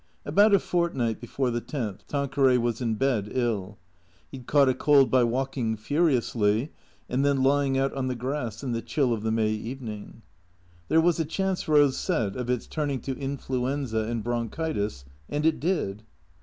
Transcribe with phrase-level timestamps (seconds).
[0.25, 3.77] About a fortnight before the tenth, Tanqueray was in bed, ill.
[4.31, 6.71] He had caught a cold by walking furiously,
[7.07, 10.23] and then lying out on the grass in the chill of the May evening.
[10.87, 15.59] There was a chance, Eose said, of its turning to influenza and bronchitis, and it
[15.59, 16.01] did.